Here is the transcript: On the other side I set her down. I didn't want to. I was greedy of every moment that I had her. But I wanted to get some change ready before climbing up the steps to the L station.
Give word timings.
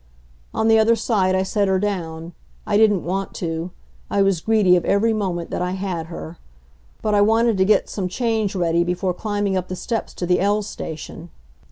On 0.51 0.67
the 0.67 0.79
other 0.79 0.95
side 0.95 1.35
I 1.35 1.43
set 1.43 1.67
her 1.67 1.77
down. 1.77 2.33
I 2.65 2.75
didn't 2.75 3.03
want 3.03 3.35
to. 3.35 3.69
I 4.09 4.23
was 4.23 4.41
greedy 4.41 4.75
of 4.75 4.83
every 4.83 5.13
moment 5.13 5.51
that 5.51 5.61
I 5.61 5.73
had 5.73 6.07
her. 6.07 6.39
But 7.03 7.13
I 7.13 7.21
wanted 7.21 7.55
to 7.59 7.65
get 7.65 7.87
some 7.87 8.07
change 8.07 8.55
ready 8.55 8.83
before 8.83 9.13
climbing 9.13 9.55
up 9.55 9.67
the 9.67 9.75
steps 9.75 10.15
to 10.15 10.25
the 10.25 10.39
L 10.39 10.63
station. 10.63 11.29